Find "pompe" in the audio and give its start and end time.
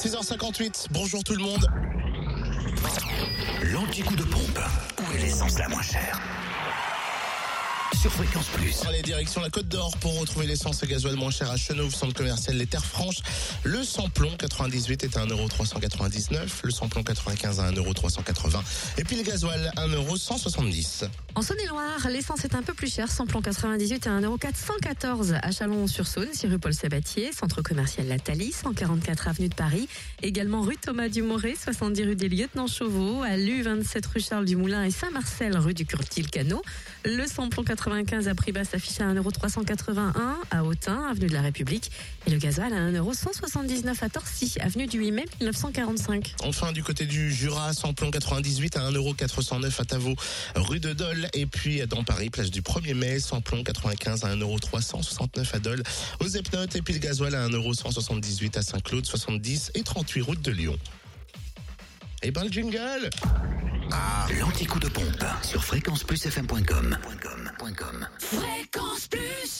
4.22-4.58, 64.88-65.24